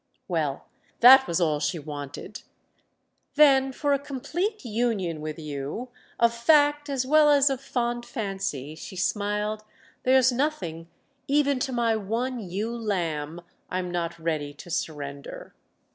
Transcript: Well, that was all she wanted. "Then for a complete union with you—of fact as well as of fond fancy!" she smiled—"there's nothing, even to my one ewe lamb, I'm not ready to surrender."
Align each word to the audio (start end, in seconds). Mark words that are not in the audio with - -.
Well, 0.27 0.65
that 1.01 1.27
was 1.27 1.39
all 1.39 1.59
she 1.59 1.77
wanted. 1.77 2.41
"Then 3.35 3.71
for 3.71 3.93
a 3.93 3.99
complete 3.99 4.65
union 4.65 5.21
with 5.21 5.37
you—of 5.37 6.33
fact 6.33 6.89
as 6.89 7.05
well 7.05 7.29
as 7.29 7.51
of 7.51 7.61
fond 7.61 8.03
fancy!" 8.03 8.73
she 8.73 8.95
smiled—"there's 8.95 10.31
nothing, 10.31 10.87
even 11.27 11.59
to 11.59 11.71
my 11.71 11.95
one 11.95 12.39
ewe 12.39 12.75
lamb, 12.75 13.41
I'm 13.69 13.91
not 13.91 14.17
ready 14.17 14.55
to 14.55 14.71
surrender." 14.71 15.53